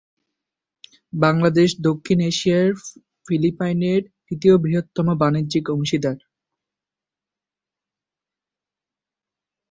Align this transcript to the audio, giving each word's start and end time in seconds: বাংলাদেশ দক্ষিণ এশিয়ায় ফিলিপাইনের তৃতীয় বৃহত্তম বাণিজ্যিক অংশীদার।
বাংলাদেশ 1.13 1.69
দক্ষিণ 1.87 2.17
এশিয়ায় 2.23 2.71
ফিলিপাইনের 3.25 4.01
তৃতীয় 4.25 4.55
বৃহত্তম 4.57 5.07
বাণিজ্যিক 5.21 5.65
অংশীদার। 5.69 6.17